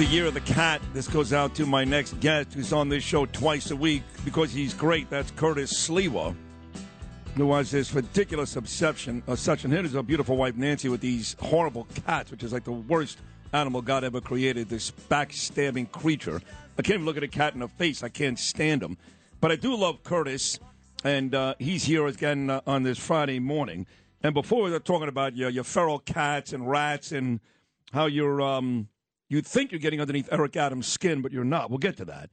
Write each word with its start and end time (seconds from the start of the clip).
The 0.00 0.06
year 0.06 0.24
of 0.24 0.32
the 0.32 0.40
cat. 0.40 0.80
This 0.94 1.06
goes 1.06 1.34
out 1.34 1.54
to 1.56 1.66
my 1.66 1.84
next 1.84 2.18
guest 2.20 2.54
who's 2.54 2.72
on 2.72 2.88
this 2.88 3.04
show 3.04 3.26
twice 3.26 3.70
a 3.70 3.76
week 3.76 4.02
because 4.24 4.50
he's 4.50 4.72
great. 4.72 5.10
That's 5.10 5.30
Curtis 5.32 5.74
Sliwa, 5.74 6.34
who 7.36 7.52
has 7.52 7.70
this 7.70 7.92
ridiculous 7.92 8.56
obsession. 8.56 9.22
Obsession. 9.26 9.70
Here 9.70 9.84
is 9.84 9.94
a 9.94 10.02
beautiful 10.02 10.38
wife, 10.38 10.56
Nancy, 10.56 10.88
with 10.88 11.02
these 11.02 11.36
horrible 11.38 11.86
cats, 12.06 12.30
which 12.30 12.42
is 12.42 12.50
like 12.50 12.64
the 12.64 12.72
worst 12.72 13.18
animal 13.52 13.82
God 13.82 14.02
ever 14.02 14.22
created. 14.22 14.70
This 14.70 14.90
backstabbing 14.90 15.92
creature. 15.92 16.40
I 16.78 16.82
can't 16.82 16.94
even 16.94 17.04
look 17.04 17.18
at 17.18 17.22
a 17.22 17.28
cat 17.28 17.52
in 17.52 17.60
the 17.60 17.68
face. 17.68 18.02
I 18.02 18.08
can't 18.08 18.38
stand 18.38 18.82
him. 18.82 18.96
But 19.38 19.52
I 19.52 19.56
do 19.56 19.76
love 19.76 20.02
Curtis, 20.02 20.58
and 21.04 21.34
uh, 21.34 21.56
he's 21.58 21.84
here 21.84 22.06
again 22.06 22.48
uh, 22.48 22.62
on 22.66 22.84
this 22.84 22.96
Friday 22.96 23.38
morning. 23.38 23.86
And 24.22 24.32
before 24.32 24.62
we 24.62 24.70
were 24.70 24.80
talking 24.80 25.08
about 25.08 25.36
your, 25.36 25.50
your 25.50 25.64
feral 25.64 25.98
cats 25.98 26.54
and 26.54 26.66
rats 26.66 27.12
and 27.12 27.40
how 27.92 28.06
you're 28.06 28.40
um, 28.40 28.88
you 29.30 29.40
think 29.40 29.70
you're 29.70 29.78
getting 29.78 30.00
underneath 30.00 30.28
Eric 30.30 30.56
Adams' 30.56 30.88
skin, 30.88 31.22
but 31.22 31.32
you're 31.32 31.44
not. 31.44 31.70
We'll 31.70 31.78
get 31.78 31.96
to 31.98 32.04
that. 32.06 32.30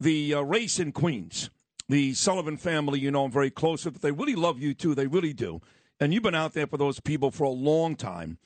The 0.00 0.34
uh, 0.34 0.40
race 0.40 0.80
in 0.80 0.90
Queens, 0.90 1.50
the 1.88 2.14
Sullivan 2.14 2.56
family, 2.56 2.98
you 2.98 3.10
know, 3.10 3.24
I'm 3.24 3.30
very 3.30 3.50
close 3.50 3.84
with. 3.84 4.00
They 4.00 4.10
really 4.10 4.34
love 4.34 4.58
you 4.58 4.72
too. 4.72 4.94
They 4.94 5.06
really 5.06 5.34
do. 5.34 5.60
And 6.00 6.14
you've 6.14 6.22
been 6.22 6.34
out 6.34 6.54
there 6.54 6.66
for 6.66 6.78
those 6.78 6.98
people 6.98 7.30
for 7.30 7.44
a 7.44 7.50
long 7.50 7.94
time. 7.94 8.38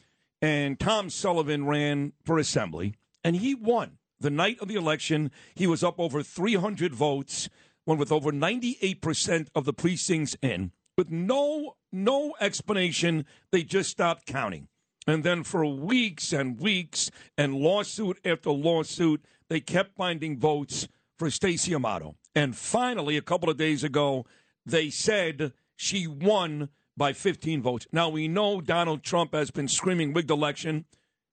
And 0.43 0.79
Tom 0.79 1.09
Sullivan 1.09 1.67
ran 1.67 2.13
for 2.25 2.37
assembly, 2.37 2.97
and 3.23 3.37
he 3.37 3.55
won. 3.55 3.99
The 4.19 4.31
night 4.31 4.59
of 4.61 4.69
the 4.69 4.75
election, 4.75 5.31
he 5.55 5.67
was 5.67 5.85
up 5.85 6.01
over 6.01 6.23
300 6.23 6.93
votes, 6.93 7.49
won 7.87 7.97
with 7.97 8.11
over 8.11 8.33
98% 8.33 9.49
of 9.55 9.65
the 9.65 9.73
precincts 9.73 10.37
in, 10.43 10.73
with 10.99 11.11
no 11.11 11.77
no 11.93 12.35
explanation. 12.41 13.25
They 13.53 13.63
just 13.63 13.91
stopped 13.91 14.27
counting. 14.27 14.67
And 15.07 15.23
then 15.23 15.43
for 15.43 15.67
weeks 15.67 16.33
and 16.33 16.59
weeks 16.59 17.11
and 17.37 17.55
lawsuit 17.55 18.19
after 18.25 18.51
lawsuit, 18.51 19.25
they 19.49 19.61
kept 19.61 19.97
finding 19.97 20.39
votes 20.39 20.89
for 21.19 21.31
Stacey 21.31 21.75
Amato. 21.75 22.17
And 22.35 22.57
finally, 22.57 23.17
a 23.17 23.23
couple 23.23 23.51
of 23.51 23.57
days 23.57 23.85
ago, 23.85 24.27
they 24.65 24.91
said 24.91 25.53
she 25.77 26.07
won 26.07 26.71
by 26.97 27.13
15 27.13 27.63
votes. 27.63 27.87
Now 27.93 28.09
we 28.09 28.29
know 28.29 28.61
Donald 28.61 29.03
Trump 29.03 29.35
has 29.35 29.51
been 29.51 29.69
screaming 29.69 30.13
rigged 30.13 30.31
election. 30.31 30.87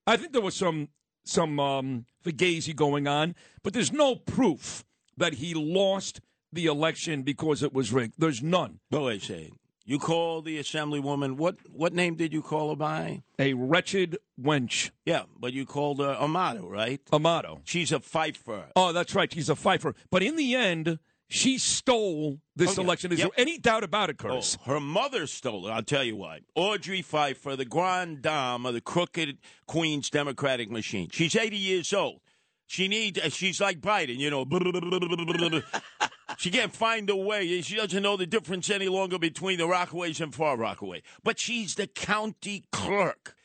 I 0.05 0.17
think 0.17 0.33
there 0.33 0.41
was 0.41 0.55
some 0.55 0.89
some 1.23 1.59
um, 1.59 2.05
fugazi 2.25 2.75
going 2.75 3.07
on, 3.07 3.35
but 3.63 3.73
there's 3.73 3.91
no 3.91 4.15
proof 4.15 4.83
that 5.17 5.35
he 5.35 5.53
lost 5.53 6.19
the 6.51 6.65
election 6.65 7.21
because 7.21 7.61
it 7.61 7.73
was 7.73 7.93
rigged. 7.93 8.15
There's 8.17 8.41
none. 8.41 8.79
But 8.89 9.03
wait 9.03 9.21
second. 9.21 9.60
You 9.91 9.99
call 9.99 10.41
the 10.41 10.57
assemblywoman, 10.57 11.35
what 11.35 11.57
what 11.69 11.91
name 11.93 12.15
did 12.15 12.31
you 12.31 12.41
call 12.41 12.69
her 12.69 12.77
by? 12.77 13.23
A 13.37 13.53
wretched 13.55 14.17
wench. 14.41 14.89
Yeah, 15.05 15.23
but 15.37 15.51
you 15.51 15.65
called 15.65 15.99
her 15.99 16.15
Amato, 16.17 16.65
right? 16.69 17.01
Amato. 17.11 17.59
She's 17.65 17.91
a 17.91 17.99
fifer. 17.99 18.67
Oh, 18.77 18.93
that's 18.93 19.13
right. 19.13 19.29
She's 19.33 19.49
a 19.49 19.55
fifer. 19.57 19.93
But 20.09 20.23
in 20.23 20.37
the 20.37 20.55
end, 20.55 20.97
she 21.27 21.57
stole 21.57 22.39
this 22.55 22.79
Oh, 22.79 22.83
election. 22.83 23.11
Is 23.11 23.19
Yep. 23.19 23.31
there 23.35 23.41
any 23.45 23.57
doubt 23.57 23.83
about 23.83 24.09
it, 24.09 24.15
Oh, 24.21 24.23
Curtis? 24.29 24.57
her 24.65 24.79
mother 24.79 25.27
stole 25.27 25.67
it. 25.67 25.71
I'll 25.71 25.83
tell 25.83 26.05
you 26.05 26.15
why. 26.15 26.39
Audrey 26.55 27.01
Pfeiffer, 27.01 27.57
the 27.57 27.65
grande 27.65 28.21
dame 28.21 28.65
of 28.65 28.73
the 28.73 28.79
crooked 28.79 29.39
Queen's 29.67 30.09
Democratic 30.09 30.71
machine. 30.71 31.09
She's 31.11 31.35
80 31.35 31.57
years 31.57 31.91
old. 31.91 32.21
She 32.65 32.87
needs. 32.87 33.19
uh, 33.19 33.27
She's 33.27 33.59
like 33.59 33.81
Biden, 33.81 34.15
you 34.17 34.29
know. 34.29 34.45
she 36.37 36.51
can't 36.51 36.73
find 36.73 37.09
a 37.09 37.15
way. 37.15 37.61
She 37.61 37.75
doesn't 37.75 38.03
know 38.03 38.17
the 38.17 38.25
difference 38.25 38.69
any 38.69 38.87
longer 38.87 39.19
between 39.19 39.57
the 39.57 39.65
Rockaways 39.65 40.21
and 40.21 40.33
Far 40.33 40.57
Rockaway. 40.57 41.03
But 41.23 41.39
she's 41.39 41.75
the 41.75 41.87
county 41.87 42.65
clerk. 42.71 43.35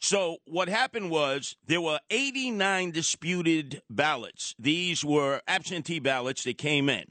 So 0.00 0.38
what 0.46 0.68
happened 0.68 1.10
was 1.10 1.56
there 1.64 1.80
were 1.80 2.00
89 2.10 2.90
disputed 2.90 3.82
ballots. 3.88 4.54
These 4.58 5.04
were 5.04 5.42
absentee 5.46 6.00
ballots 6.00 6.42
that 6.44 6.58
came 6.58 6.88
in. 6.88 7.04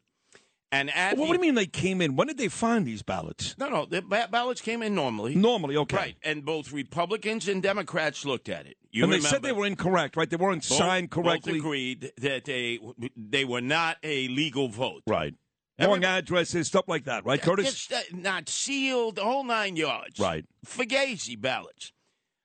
And 0.74 0.90
at 0.90 1.18
Well, 1.18 1.28
what 1.28 1.34
do 1.34 1.40
you 1.40 1.42
mean 1.42 1.56
they 1.56 1.66
came 1.66 2.02
in? 2.02 2.16
When 2.16 2.28
did 2.28 2.38
they 2.38 2.48
find 2.48 2.86
these 2.86 3.02
ballots? 3.02 3.56
no, 3.58 3.68
no, 3.70 3.86
the 3.86 4.02
ba- 4.02 4.30
ballots 4.32 4.62
came 4.62 4.82
in 4.82 4.96
normally. 4.96 5.36
Normally, 5.36 5.76
okay. 5.78 5.98
Right, 5.98 6.16
and 6.24 6.46
both 6.46 6.72
Republicans 6.72 7.48
and 7.50 7.62
Democrats 7.62 8.26
looked 8.26 8.48
at 8.48 8.66
it. 8.66 8.78
You 8.92 9.04
and 9.04 9.12
they 9.12 9.18
remember, 9.18 9.36
said 9.36 9.44
they 9.44 9.52
were 9.52 9.66
incorrect, 9.66 10.16
right? 10.16 10.30
They 10.30 10.38
weren't 10.38 10.68
both, 10.68 10.78
signed 10.78 11.09
both 11.09 11.26
correctly. 11.26 11.59
agreed 11.59 12.12
that 12.18 12.46
they 12.46 12.80
they 13.18 13.44
were 13.46 13.62
not 13.62 13.98
a 14.04 14.28
legal 14.30 14.70
vote. 14.70 15.04
Right. 15.06 15.34
Wrong 15.80 16.04
addresses, 16.04 16.68
stuff 16.68 16.86
like 16.88 17.06
that, 17.06 17.26
right, 17.26 17.42
Curtis? 17.42 17.92
Uh, 17.92 18.02
not 18.14 18.48
sealed, 18.50 19.16
the 19.16 19.24
whole 19.24 19.44
nine 19.44 19.76
yards. 19.76 20.20
Right. 20.20 20.46
Fugazi 20.66 21.40
ballots. 21.40 21.92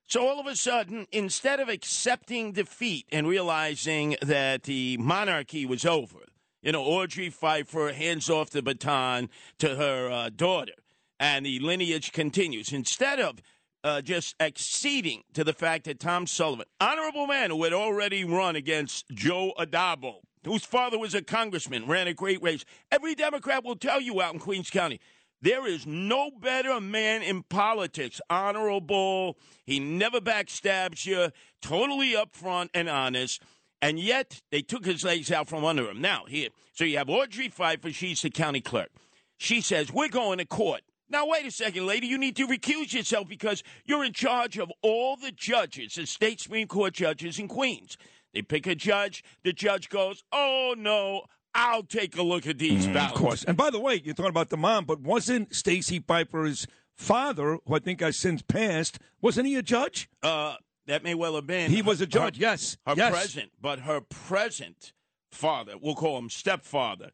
So 0.07 0.27
all 0.27 0.41
of 0.41 0.47
a 0.47 0.57
sudden, 0.57 1.07
instead 1.13 1.61
of 1.61 1.69
accepting 1.69 2.53
defeat 2.53 3.07
and 3.13 3.29
realizing 3.29 4.17
that 4.23 4.63
the 4.63 4.97
monarchy 4.99 5.67
was 5.67 5.85
over, 5.85 6.21
you 6.67 6.73
know, 6.73 6.83
Audrey 6.83 7.31
Pfeiffer 7.31 7.93
hands 7.93 8.29
off 8.29 8.51
the 8.51 8.61
baton 8.61 9.31
to 9.61 9.77
her 9.77 10.11
uh, 10.11 10.31
daughter, 10.35 10.73
and 11.21 11.47
the 11.47 11.61
lineage 11.61 12.11
continues. 12.11 12.73
Instead 12.73 13.21
of 13.21 13.41
uh, 13.85 14.01
just 14.01 14.35
acceding 14.41 15.23
to 15.33 15.45
the 15.45 15.53
fact 15.53 15.85
that 15.85 16.01
Tom 16.01 16.27
Sullivan, 16.27 16.67
honorable 16.81 17.29
man 17.29 17.51
who 17.51 17.63
had 17.63 17.73
already 17.73 18.25
run 18.25 18.57
against 18.57 19.09
Joe 19.11 19.53
Addabbo, 19.57 20.17
whose 20.45 20.65
father 20.65 20.99
was 20.99 21.15
a 21.15 21.23
congressman, 21.23 21.87
ran 21.87 22.09
a 22.09 22.15
great 22.15 22.43
race. 22.43 22.65
Every 22.91 23.15
Democrat 23.15 23.65
will 23.65 23.77
tell 23.77 24.01
you 24.01 24.21
out 24.21 24.35
in 24.35 24.41
Queens 24.41 24.69
County. 24.69 24.99
There 25.41 25.69
is 25.69 25.87
no 25.87 26.33
better 26.33 26.81
man 26.81 27.23
in 27.23 27.45
politics. 27.45 28.21
Honorable. 28.29 29.39
He 29.65 29.79
never 29.79 30.21
backstabs 30.21 31.07
you. 31.07 31.31
Totally 31.63 32.15
upfront 32.15 32.71
and 32.75 32.89
honest. 32.89 33.41
And 33.83 33.99
yet 33.99 34.41
they 34.51 34.63
took 34.63 34.85
his 34.85 35.05
legs 35.05 35.31
out 35.31 35.49
from 35.49 35.65
under 35.65 35.89
him. 35.89 36.01
Now 36.01 36.25
here, 36.27 36.49
so 36.73 36.85
you 36.85 36.99
have 36.99 37.11
Audrey 37.11 37.49
Pfeiffer. 37.49 37.93
She's 37.93 38.23
the 38.23 38.31
county 38.31 38.61
clerk. 38.61 38.91
She 39.37 39.61
says 39.61 39.93
we're 39.93 40.09
going 40.09 40.39
to 40.39 40.47
court. 40.47 40.83
Now 41.09 41.27
wait 41.27 41.47
a 41.47 41.51
second, 41.51 41.87
lady. 41.87 42.07
You 42.07 42.19
need 42.19 42.37
to 42.37 42.47
recuse 42.47 42.93
yourself 42.93 43.29
because 43.29 43.63
you're 43.85 44.05
in 44.05 44.13
charge 44.13 44.59
of 44.59 44.73
all 44.83 45.17
the 45.17 45.31
judges, 45.31 45.95
the 45.95 46.07
state 46.07 46.41
supreme 46.41 46.67
court 46.67 46.95
judges 46.95 47.39
in 47.39 47.49
Queens. 47.49 47.97
They 48.35 48.43
pick 48.43 48.67
a 48.67 48.75
judge. 48.75 49.23
The 49.45 49.53
judge 49.53 49.89
goes, 49.89 50.25
"Oh 50.33 50.75
no, 50.77 51.23
I'll 51.55 51.85
take 51.85 52.17
a 52.17 52.23
look 52.23 52.47
at 52.47 52.59
these 52.59 52.87
ballots." 52.87 53.13
Of 53.13 53.19
course. 53.19 53.45
And 53.45 53.57
by 53.57 53.71
the 53.71 53.79
way, 53.79 54.01
you're 54.03 54.15
talking 54.15 54.31
about 54.31 54.49
the 54.49 54.57
mom, 54.57 54.85
but 54.85 55.01
wasn't 55.01 55.55
Stacey 55.55 56.01
Piper's 56.01 56.67
father, 56.97 57.59
who 57.67 57.75
I 57.75 57.79
think 57.79 58.01
has 58.01 58.17
since 58.17 58.43
passed, 58.43 58.99
wasn't 59.21 59.47
he 59.47 59.57
a 59.57 59.63
judge? 59.63 60.09
Uh, 60.23 60.57
that 60.87 61.03
may 61.03 61.15
well 61.15 61.35
have 61.35 61.47
been. 61.47 61.71
He 61.71 61.83
was 61.83 62.01
a 62.01 62.05
her- 62.05 62.07
judge, 62.07 62.39
yes. 62.39 62.77
Her 62.87 62.95
yes. 62.97 63.11
present, 63.13 63.51
but 63.61 63.81
her 63.81 64.01
present 64.01 64.93
father, 65.31 65.75
we'll 65.81 65.95
call 65.95 66.19
him 66.19 66.31
stepfather, 66.31 67.11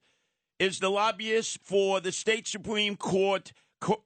is 0.58 0.79
the 0.79 0.91
lobbyist 0.91 1.58
for 1.64 2.00
the 2.00 2.12
state 2.12 2.46
supreme 2.46 2.96
court 2.96 3.52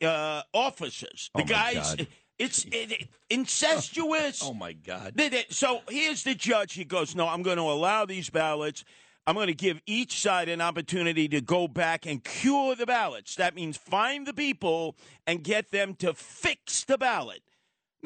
uh, 0.03 0.43
officers. 0.55 1.31
The 1.35 1.43
Oh, 1.43 1.45
guys, 1.45 1.95
God. 1.97 2.07
it's 2.39 2.65
it, 2.65 2.93
it- 2.93 3.09
incestuous. 3.31 4.43
Oh, 4.43 4.55
my 4.55 4.73
God. 4.73 5.21
So 5.51 5.81
here's 5.89 6.23
the 6.25 6.35
judge. 6.35 6.75
He 6.75 6.85
goes, 6.85 7.15
No, 7.15 7.29
I'm 7.29 7.43
going 7.43 7.57
to 7.59 7.63
allow 7.65 8.07
these 8.07 8.31
ballots. 8.31 8.85
I'm 9.29 9.35
going 9.35 9.49
to 9.49 9.55
give 9.55 9.81
each 9.87 10.21
side 10.21 10.49
an 10.49 10.61
opportunity 10.61 11.27
to 11.29 11.41
go 11.41 11.67
back 11.67 12.07
and 12.07 12.23
cure 12.23 12.77
the 12.77 12.87
ballots. 12.87 13.35
That 13.35 13.57
means 13.57 13.77
find 13.77 14.25
the 14.25 14.33
people 14.33 14.97
and 15.27 15.43
get 15.43 15.73
them 15.73 15.95
to 15.97 16.15
fix 16.15 16.85
the 16.85 16.97
ballot. 16.97 17.41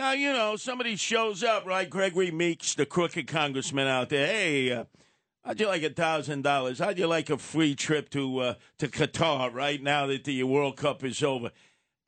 Now, 0.01 0.13
you 0.13 0.33
know, 0.33 0.57
somebody 0.57 0.97
shows 0.97 1.45
up, 1.45 1.67
right? 1.67 1.89
Gregory 1.89 2.31
Meeks, 2.31 2.75
the 2.75 2.87
crooked 2.87 3.27
congressman 3.27 3.87
out 3.87 4.09
there. 4.09 4.27
Hey, 4.27 4.73
uh, 4.73 4.85
how'd 5.45 5.61
you 5.61 5.67
like 5.67 5.83
a 5.83 5.91
thousand 5.91 6.41
dollars? 6.41 6.79
How'd 6.79 6.99
you 6.99 7.07
like 7.07 7.29
a 7.29 7.37
free 7.37 7.75
trip 7.75 8.09
to 8.13 8.39
uh, 8.39 8.55
to 8.79 8.89
Qatar 8.89 9.53
right 9.53 9.83
now 9.83 10.07
that 10.07 10.25
the 10.25 10.43
World 10.45 10.79
Cup 10.79 11.05
is 11.05 11.23
over? 11.23 11.51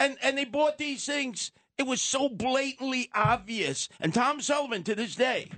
And 0.00 0.16
and 0.22 0.38
they 0.38 0.46
bought 0.46 0.78
these 0.78 1.04
things. 1.04 1.50
It 1.76 1.82
was 1.82 2.00
so 2.00 2.30
blatantly 2.30 3.10
obvious. 3.14 3.90
And 4.00 4.14
Tom 4.14 4.40
Sullivan, 4.40 4.84
to 4.84 4.94
this 4.94 5.14
day, 5.14 5.50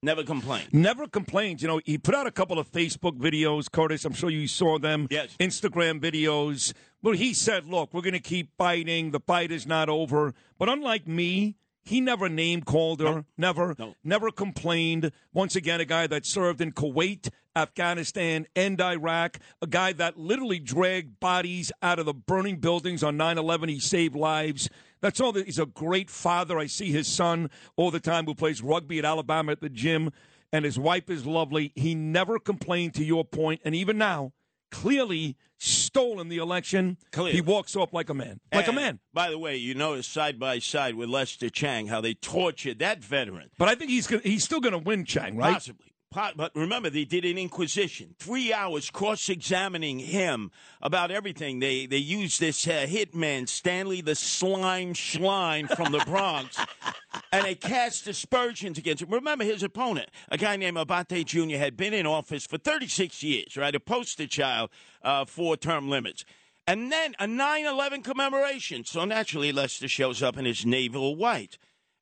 Never 0.00 0.22
complained. 0.22 0.68
Never 0.72 1.08
complained. 1.08 1.60
You 1.60 1.66
know, 1.66 1.80
he 1.84 1.98
put 1.98 2.14
out 2.14 2.28
a 2.28 2.30
couple 2.30 2.60
of 2.60 2.70
Facebook 2.70 3.18
videos, 3.18 3.68
Curtis. 3.68 4.04
I'm 4.04 4.12
sure 4.12 4.30
you 4.30 4.46
saw 4.46 4.78
them. 4.78 5.08
Yes. 5.10 5.36
Instagram 5.40 6.00
videos. 6.00 6.72
Where 7.00 7.16
he 7.16 7.34
said, 7.34 7.66
look, 7.66 7.92
we're 7.92 8.02
going 8.02 8.12
to 8.12 8.20
keep 8.20 8.56
fighting. 8.56 9.10
The 9.10 9.20
fight 9.20 9.50
is 9.50 9.66
not 9.66 9.88
over. 9.88 10.34
But 10.56 10.68
unlike 10.68 11.08
me, 11.08 11.56
he 11.82 12.00
never 12.00 12.28
name 12.28 12.62
called 12.62 13.00
her. 13.00 13.24
Never. 13.36 13.74
No. 13.78 13.94
Never 14.04 14.30
complained. 14.30 15.12
Once 15.32 15.56
again, 15.56 15.80
a 15.80 15.84
guy 15.84 16.06
that 16.06 16.26
served 16.26 16.60
in 16.60 16.72
Kuwait, 16.72 17.30
Afghanistan, 17.56 18.46
and 18.54 18.80
Iraq. 18.80 19.38
A 19.62 19.66
guy 19.66 19.92
that 19.94 20.18
literally 20.18 20.58
dragged 20.58 21.20
bodies 21.20 21.72
out 21.82 21.98
of 21.98 22.06
the 22.06 22.14
burning 22.14 22.56
buildings 22.56 23.02
on 23.02 23.16
9 23.16 23.38
11. 23.38 23.68
He 23.68 23.80
saved 23.80 24.14
lives. 24.14 24.68
That's 25.00 25.20
all. 25.20 25.32
That, 25.32 25.46
he's 25.46 25.58
a 25.58 25.66
great 25.66 26.10
father. 26.10 26.58
I 26.58 26.66
see 26.66 26.90
his 26.92 27.08
son 27.08 27.50
all 27.76 27.90
the 27.90 28.00
time 28.00 28.26
who 28.26 28.34
plays 28.34 28.62
rugby 28.62 28.98
at 28.98 29.04
Alabama 29.04 29.52
at 29.52 29.60
the 29.60 29.70
gym, 29.70 30.10
and 30.52 30.64
his 30.64 30.78
wife 30.78 31.08
is 31.08 31.24
lovely. 31.26 31.72
He 31.74 31.94
never 31.94 32.38
complained 32.38 32.94
to 32.94 33.04
your 33.04 33.24
point, 33.24 33.62
and 33.64 33.74
even 33.74 33.96
now, 33.96 34.32
clearly 34.70 35.36
stolen 35.58 36.28
the 36.28 36.38
election. 36.38 36.96
Clearly. 37.12 37.32
He 37.32 37.40
walks 37.40 37.76
off 37.76 37.92
like 37.92 38.08
a 38.08 38.14
man. 38.14 38.40
Like 38.52 38.68
a 38.68 38.72
man. 38.72 38.98
By 39.12 39.30
the 39.30 39.38
way, 39.38 39.56
you 39.56 39.74
notice 39.74 40.06
side 40.06 40.38
by 40.38 40.58
side 40.58 40.94
with 40.94 41.08
Lester 41.08 41.50
Chang 41.50 41.86
how 41.86 42.00
they 42.00 42.14
tortured 42.14 42.78
that 42.78 43.04
veteran. 43.04 43.50
But 43.58 43.68
I 43.68 43.74
think 43.74 43.90
he's 43.90 44.06
gonna, 44.06 44.22
he's 44.22 44.44
still 44.44 44.60
going 44.60 44.72
to 44.72 44.78
win, 44.78 45.04
Chang, 45.04 45.36
right? 45.36 45.54
Possibly. 45.54 45.86
But 46.12 46.50
remember, 46.56 46.90
they 46.90 47.04
did 47.04 47.24
an 47.24 47.38
inquisition, 47.38 48.16
three 48.18 48.52
hours 48.52 48.90
cross-examining 48.90 50.00
him 50.00 50.50
about 50.82 51.12
everything. 51.12 51.60
They 51.60 51.86
they 51.86 51.98
used 51.98 52.40
this 52.40 52.66
uh, 52.66 52.84
hitman, 52.88 53.48
Stanley 53.48 54.00
the 54.00 54.16
Slime 54.16 54.94
Schlein 54.94 55.72
from 55.76 55.92
the 55.92 56.00
Bronx, 56.00 56.58
and 57.32 57.44
they 57.44 57.54
cast 57.54 58.06
aspersions 58.06 58.78
against 58.78 59.02
him. 59.02 59.10
Remember, 59.10 59.44
his 59.44 59.62
opponent, 59.62 60.10
a 60.30 60.36
guy 60.36 60.56
named 60.56 60.76
Abbate 60.76 61.24
Jr., 61.24 61.56
had 61.56 61.76
been 61.76 61.94
in 61.94 62.06
office 62.06 62.46
for 62.46 62.58
36 62.58 63.22
years, 63.22 63.56
right? 63.56 63.74
A 63.74 63.80
poster 63.80 64.26
child 64.26 64.70
uh, 65.02 65.24
for 65.24 65.56
term 65.56 65.88
limits. 65.88 66.24
And 66.66 66.92
then 66.92 67.14
a 67.18 67.26
9 67.26 67.66
11 67.66 68.02
commemoration. 68.02 68.84
So 68.84 69.04
naturally, 69.04 69.52
Lester 69.52 69.88
shows 69.88 70.22
up 70.22 70.36
in 70.36 70.44
his 70.44 70.64
naval 70.66 71.16
white. 71.16 71.58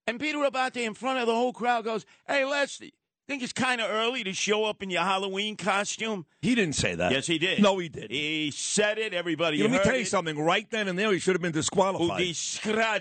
And 0.07 0.19
Peter 0.19 0.39
Abbate, 0.39 0.79
in 0.79 0.95
front 0.95 1.19
of 1.19 1.27
the 1.27 1.35
whole 1.35 1.53
crowd, 1.53 1.85
goes, 1.85 2.05
Hey, 2.27 2.45
Lester, 2.45 2.87
think 3.29 3.43
it's 3.43 3.53
kind 3.53 3.81
of 3.81 3.91
early 3.91 4.25
to 4.25 4.33
show 4.33 4.65
up 4.65 4.83
in 4.83 4.89
your 4.89 5.03
Halloween 5.03 5.57
costume? 5.57 6.25
He 6.41 6.55
didn't 6.55 6.75
say 6.75 6.95
that. 6.95 7.13
Yes, 7.13 7.27
he 7.27 7.39
did. 7.39 7.63
No, 7.63 7.79
he 7.79 7.91
did. 7.91 8.11
He 8.11 8.51
said 8.51 8.99
it. 8.99 9.13
Everybody 9.13 9.59
Let 9.63 9.71
me 9.71 9.79
tell 9.79 9.95
you 9.95 10.01
it. 10.01 10.09
something. 10.09 10.39
Right 10.39 10.69
then 10.71 10.89
and 10.89 10.99
there, 10.99 11.13
he 11.13 11.19
should 11.19 11.35
have 11.35 11.43
been 11.43 11.53
disqualified. 11.53 12.21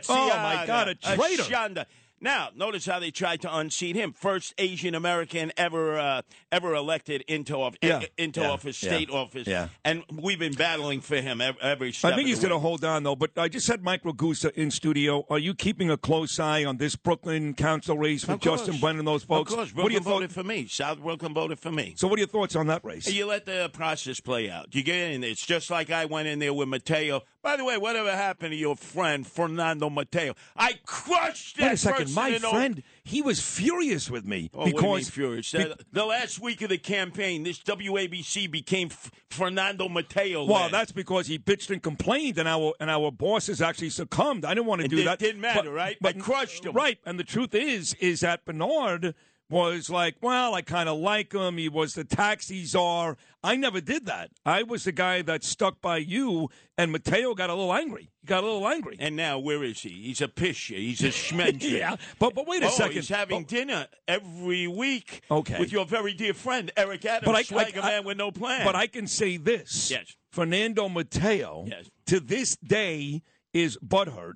Oh, 0.09 0.27
my 0.27 0.65
God, 0.67 0.89
a 0.89 0.95
traitor. 0.95 1.43
shanda. 1.43 1.85
Now, 2.19 2.49
notice 2.55 2.85
how 2.85 2.99
they 2.99 3.11
tried 3.11 3.41
to 3.41 3.55
unseat 3.57 3.95
him. 3.95 4.11
First 4.11 4.53
Asian 4.57 4.95
American 4.95 5.51
ever 5.55 5.99
uh, 5.99 6.21
ever 6.51 6.73
elected 6.73 7.23
into 7.27 7.55
office, 7.55 7.77
Yeah. 7.81 8.01
into 8.17 8.39
Yeah. 8.39 8.49
office, 8.51 8.77
state 8.77 9.09
office. 9.11 9.45
Yeah. 9.47 9.67
And 9.85 10.03
we've 10.11 10.39
been 10.39 10.53
battling 10.55 11.01
for 11.01 11.17
him 11.21 11.41
ev- 11.41 11.57
every 11.61 11.91
step 11.91 12.13
I 12.13 12.15
think 12.15 12.27
he's 12.27 12.39
going 12.39 12.51
to 12.51 12.59
hold 12.59 12.83
on, 12.83 13.03
though. 13.03 13.15
But 13.15 13.37
I 13.37 13.47
just 13.49 13.67
had 13.67 13.83
Mike 13.83 14.03
Ragusa 14.03 14.51
in 14.55 14.71
studio. 14.71 15.25
Are 15.29 15.37
you 15.37 15.53
keeping 15.53 15.91
a 15.91 15.97
close 15.97 16.39
eye 16.39 16.65
on 16.65 16.77
this 16.77 16.95
Brooklyn 16.95 17.53
council 17.53 17.97
race 17.97 18.27
with 18.27 18.41
Justin 18.41 18.77
Brannan 18.79 18.99
and 18.99 19.07
those 19.07 19.23
folks? 19.23 19.51
Of 19.51 19.57
course, 19.57 19.75
what 19.75 19.87
are 19.87 19.91
your 19.91 20.01
Brooklyn 20.01 20.21
voted 20.27 20.31
for 20.33 20.43
me. 20.43 20.67
South 20.67 20.99
Brooklyn 20.99 21.33
voted 21.35 21.59
for 21.59 21.71
me. 21.71 21.93
So, 21.97 22.07
what 22.07 22.17
are 22.17 22.21
your 22.21 22.27
thoughts 22.27 22.55
on 22.55 22.67
that 22.67 22.83
race? 22.83 23.07
You 23.07 23.27
let 23.27 23.45
the 23.45 23.69
process 23.73 24.19
play 24.19 24.49
out. 24.49 24.73
You 24.73 24.81
get 24.81 25.11
in 25.11 25.21
there. 25.21 25.29
It's 25.29 25.45
just 25.45 25.69
like 25.69 25.91
I 25.91 26.05
went 26.05 26.27
in 26.27 26.39
there 26.39 26.53
with 26.53 26.67
Mateo. 26.67 27.21
By 27.43 27.55
the 27.57 27.63
way, 27.63 27.77
whatever 27.77 28.11
happened 28.11 28.51
to 28.51 28.57
your 28.57 28.75
friend 28.75 29.25
Fernando 29.25 29.89
Mateo? 29.89 30.33
I 30.57 30.73
crushed 30.85 31.57
that 31.57 31.63
Wait 31.67 31.71
a 31.73 31.77
second, 31.77 32.06
person 32.15 32.41
my 32.41 32.49
friend. 32.51 32.83
He 33.03 33.21
was 33.21 33.39
furious 33.39 34.09
with 34.09 34.25
me 34.25 34.49
Oh, 34.53 34.59
what 34.59 34.65
do 34.65 34.69
you 34.71 34.75
mean 34.81 34.81
because 34.95 35.09
furious? 35.09 35.51
be- 35.51 35.73
The, 35.91 36.05
last 36.05 36.39
week 36.39 36.61
of 36.61 36.69
the 36.69 36.77
campaign, 36.77 37.43
this 37.43 37.59
WABC 37.59 38.49
became 38.51 38.87
F- 38.91 39.11
Fernando 39.29 39.87
Mateo. 39.89 40.45
well, 40.45 40.69
that's 40.69 40.91
because 40.91 41.27
he 41.27 41.37
bitched 41.39 41.69
and 41.69 41.81
complained, 41.81 42.37
and 42.37 42.47
our 42.47 42.73
and 42.79 42.89
our 42.89 43.11
bosses 43.11 43.61
actually 43.61 43.89
succumbed. 43.89 44.45
I 44.45 44.53
didn't 44.53 44.67
want 44.67 44.79
to 44.81 44.85
It 44.85 44.89
do 44.89 44.95
did- 44.97 45.07
that. 45.07 45.19
didn't 45.19 45.41
matter, 45.41 45.71
right? 45.71 45.97
I 46.03 46.13
crushed 46.13 46.65
him. 46.65 46.73
Right, 46.73 46.97
and 47.05 47.19
the 47.19 47.23
truth 47.23 47.53
is, 47.55 47.93
is 47.99 48.21
that 48.21 48.45
Bernard 48.45 49.13
was 49.49 49.89
like, 49.89 50.15
well, 50.21 50.53
I 50.55 50.61
kind 50.61 50.89
of 50.89 50.97
like 50.99 51.31
him. 51.33 51.57
He 51.57 51.69
was 51.69 51.93
the 51.93 52.03
taxi 52.03 52.65
czar. 52.65 53.15
I 53.43 53.55
never 53.55 53.79
did 53.79 54.05
that. 54.07 54.29
I 54.45 54.63
was 54.63 54.83
the 54.83 54.91
guy 54.91 55.21
that 55.21 55.43
stuck 55.43 55.79
by 55.81 55.97
you, 55.97 56.49
and 56.77 56.91
Mateo 56.91 57.33
got 57.33 57.49
a 57.49 57.53
little 57.53 57.73
angry. 57.73 58.09
He 58.21 58.27
got 58.27 58.43
a 58.43 58.45
little 58.45 58.67
angry. 58.67 58.97
And 58.99 59.15
now, 59.15 59.39
where 59.39 59.63
is 59.63 59.79
he? 59.81 59.89
He's 59.89 60.19
a 60.21 60.27
pisher. 60.27 60.75
He's 60.75 61.01
a 61.01 61.07
schmencher. 61.11 61.71
yeah, 61.79 61.95
but 62.19 62.35
but 62.35 62.45
wait 62.45 62.61
a 62.63 62.67
oh, 62.67 62.71
second. 62.71 62.93
he's 62.95 63.07
having 63.09 63.41
Oh, 63.43 63.43
dinner 63.45 63.87
every 64.07 64.67
week 64.67 65.21
Okay. 65.31 65.59
with 65.59 65.71
your 65.71 65.85
very 65.85 66.13
dear 66.13 66.33
friend, 66.33 66.71
Eric 66.75 67.05
Adams, 67.05 67.25
But 67.25 67.35
I- 67.35 67.43
swagger 67.43 67.81
I- 67.81 67.87
I- 67.87 67.89
man 67.91 68.03
with 68.05 68.17
no 68.17 68.31
plan. 68.31 68.65
But 68.65 68.75
I 68.75 68.87
can 68.87 69.07
say 69.07 69.37
this. 69.37 69.89
Yes. 69.89 70.15
Fernando 70.31 70.89
Mateo, 70.89 71.65
Yes. 71.67 71.89
to 72.07 72.19
this 72.19 72.57
day, 72.57 73.21
is 73.53 73.77
butthurt 73.85 74.33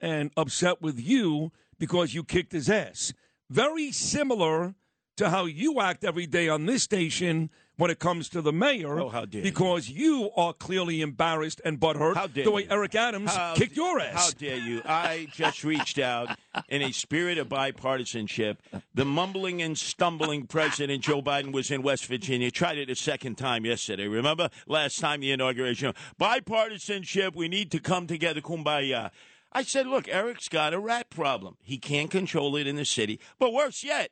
and 0.00 0.30
upset 0.36 0.82
with 0.82 1.00
you 1.00 1.52
because 1.78 2.12
you 2.14 2.22
kicked 2.22 2.52
his 2.52 2.68
ass. 2.68 3.12
Very 3.52 3.92
similar 3.92 4.74
to 5.18 5.28
how 5.28 5.44
you 5.44 5.78
act 5.78 6.04
every 6.04 6.26
day 6.26 6.48
on 6.48 6.64
this 6.64 6.84
station 6.84 7.50
when 7.76 7.90
it 7.90 7.98
comes 7.98 8.30
to 8.30 8.40
the 8.40 8.50
mayor. 8.50 8.98
Oh, 8.98 9.10
how 9.10 9.26
dare. 9.26 9.42
Because 9.42 9.90
you 9.90 10.30
are 10.38 10.54
clearly 10.54 11.02
embarrassed 11.02 11.60
and 11.62 11.78
butthurt 11.78 12.14
How 12.14 12.28
dare 12.28 12.44
the 12.44 12.50
way 12.50 12.62
you. 12.62 12.68
Eric 12.70 12.94
Adams 12.94 13.34
How- 13.34 13.54
kicked 13.54 13.76
your 13.76 14.00
ass. 14.00 14.14
How 14.14 14.30
dare 14.30 14.56
you? 14.56 14.80
I 14.86 15.28
just 15.34 15.64
reached 15.64 15.98
out 15.98 16.38
in 16.70 16.80
a 16.80 16.92
spirit 16.92 17.36
of 17.36 17.50
bipartisanship. 17.50 18.56
The 18.94 19.04
mumbling 19.04 19.60
and 19.60 19.76
stumbling 19.76 20.46
President 20.46 21.02
Joe 21.02 21.20
Biden 21.20 21.52
was 21.52 21.70
in 21.70 21.82
West 21.82 22.06
Virginia. 22.06 22.50
Tried 22.50 22.78
it 22.78 22.88
a 22.88 22.96
second 22.96 23.36
time 23.36 23.66
yesterday. 23.66 24.08
Remember 24.08 24.48
last 24.66 24.98
time 24.98 25.20
the 25.20 25.30
inauguration? 25.30 25.92
Bipartisanship. 26.18 27.34
We 27.34 27.48
need 27.48 27.70
to 27.72 27.80
come 27.80 28.06
together. 28.06 28.40
Kumbaya. 28.40 29.10
I 29.52 29.62
said, 29.62 29.86
look, 29.86 30.08
Eric's 30.08 30.48
got 30.48 30.74
a 30.74 30.78
rat 30.78 31.10
problem. 31.10 31.56
He 31.62 31.78
can't 31.78 32.10
control 32.10 32.56
it 32.56 32.66
in 32.66 32.76
the 32.76 32.84
city. 32.84 33.20
But 33.38 33.52
worse 33.52 33.84
yet, 33.84 34.10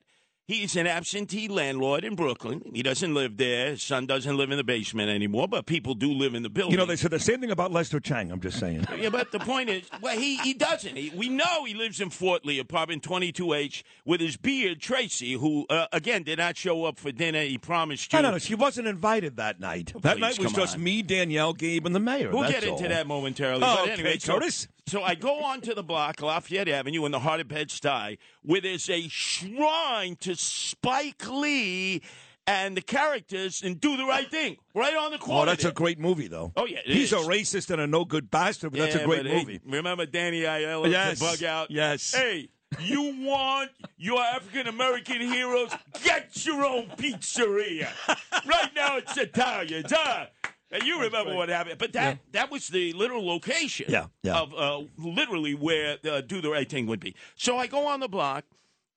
He's 0.50 0.74
an 0.74 0.88
absentee 0.88 1.46
landlord 1.46 2.02
in 2.02 2.16
Brooklyn. 2.16 2.72
He 2.74 2.82
doesn't 2.82 3.14
live 3.14 3.36
there. 3.36 3.70
His 3.70 3.84
son 3.84 4.06
doesn't 4.06 4.36
live 4.36 4.50
in 4.50 4.56
the 4.56 4.64
basement 4.64 5.08
anymore, 5.08 5.46
but 5.46 5.64
people 5.66 5.94
do 5.94 6.12
live 6.12 6.34
in 6.34 6.42
the 6.42 6.50
building. 6.50 6.72
You 6.72 6.76
know, 6.76 6.86
they 6.86 6.96
said 6.96 7.12
the 7.12 7.20
same 7.20 7.40
thing 7.40 7.52
about 7.52 7.70
Lester 7.70 8.00
Chang. 8.00 8.32
I'm 8.32 8.40
just 8.40 8.58
saying. 8.58 8.84
Yeah, 9.00 9.10
but 9.10 9.30
the 9.30 9.38
point 9.38 9.70
is, 9.70 9.84
well, 10.02 10.18
he, 10.18 10.36
he 10.38 10.52
doesn't. 10.52 10.96
He, 10.96 11.10
we 11.16 11.28
know 11.28 11.64
he 11.64 11.72
lives 11.72 12.00
in 12.00 12.10
Fort 12.10 12.44
Lee, 12.44 12.58
apartment 12.58 13.02
22H, 13.04 13.82
with 14.04 14.20
his 14.20 14.36
beard, 14.36 14.80
Tracy, 14.80 15.34
who, 15.34 15.66
uh, 15.70 15.86
again, 15.92 16.24
did 16.24 16.38
not 16.38 16.56
show 16.56 16.84
up 16.84 16.98
for 16.98 17.12
dinner. 17.12 17.42
He 17.42 17.56
promised 17.56 18.12
you. 18.12 18.18
No, 18.18 18.22
no, 18.22 18.30
no. 18.32 18.38
She 18.38 18.56
wasn't 18.56 18.88
invited 18.88 19.36
that 19.36 19.60
night. 19.60 19.92
that 20.02 20.16
please, 20.16 20.20
night 20.20 20.38
was 20.40 20.52
just 20.52 20.74
on. 20.74 20.82
me, 20.82 21.02
Danielle, 21.02 21.54
Gabe, 21.54 21.86
and 21.86 21.94
the 21.94 22.00
mayor. 22.00 22.30
We'll 22.32 22.50
get 22.50 22.64
into 22.64 22.82
all. 22.82 22.88
that 22.88 23.06
momentarily. 23.06 23.62
Oh, 23.64 23.76
but 23.76 23.82
okay, 23.82 23.92
anyway, 23.92 24.18
so, 24.18 24.34
Curtis. 24.34 24.66
So 24.90 25.04
I 25.04 25.14
go 25.14 25.44
onto 25.44 25.72
the 25.72 25.84
block, 25.84 26.20
Lafayette 26.20 26.68
Avenue, 26.68 27.04
in 27.04 27.12
the 27.12 27.20
heart 27.20 27.40
of 27.40 27.46
Bed-Stuy, 27.46 28.18
where 28.42 28.60
there's 28.60 28.90
a 28.90 29.06
shrine 29.06 30.16
to 30.16 30.34
Spike 30.34 31.28
Lee 31.30 32.02
and 32.44 32.76
the 32.76 32.82
characters 32.82 33.62
and 33.62 33.80
Do 33.80 33.96
the 33.96 34.04
Right 34.04 34.28
Thing, 34.28 34.56
right 34.74 34.96
on 34.96 35.12
the 35.12 35.18
oh, 35.18 35.20
corner. 35.20 35.42
Oh, 35.42 35.44
that's 35.44 35.62
there. 35.62 35.70
a 35.70 35.74
great 35.74 36.00
movie, 36.00 36.26
though. 36.26 36.52
Oh, 36.56 36.66
yeah, 36.66 36.78
it 36.78 36.92
he's 36.92 37.12
a 37.12 37.18
racist 37.18 37.70
and 37.70 37.80
a 37.80 37.86
no 37.86 38.04
good 38.04 38.32
bastard, 38.32 38.72
but 38.72 38.80
that's 38.80 38.96
a 38.96 39.04
great 39.04 39.22
but, 39.22 39.30
hey, 39.30 39.38
movie. 39.38 39.60
remember 39.64 40.06
Danny 40.06 40.40
Aiello 40.40 40.90
Yes, 40.90 41.20
to 41.20 41.24
bug 41.24 41.44
out? 41.44 41.70
yes. 41.70 42.12
Hey, 42.12 42.48
you 42.80 43.14
want 43.24 43.70
your 43.96 44.20
African 44.20 44.66
American 44.66 45.20
heroes? 45.20 45.70
Get 46.02 46.44
your 46.44 46.64
own 46.64 46.88
pizzeria. 46.96 47.90
right 48.44 48.74
now 48.74 48.96
it's 48.96 49.16
Italian. 49.16 49.84
Huh? 49.88 50.26
And 50.72 50.84
you 50.84 51.00
remember 51.02 51.34
what 51.34 51.48
happened, 51.48 51.78
but 51.78 51.92
that 51.94 52.18
that 52.32 52.50
was 52.50 52.68
the 52.68 52.92
literal 52.92 53.26
location 53.26 53.86
Yeah, 53.88 54.06
yeah. 54.22 54.38
of 54.38 54.54
uh, 54.54 54.82
literally 54.98 55.54
where 55.54 55.98
uh, 56.08 56.20
do 56.20 56.40
the 56.40 56.50
right 56.50 56.68
thing 56.68 56.86
would 56.86 57.00
be. 57.00 57.14
So 57.34 57.56
I 57.58 57.66
go 57.66 57.86
on 57.88 58.00
the 58.00 58.08
block, 58.08 58.44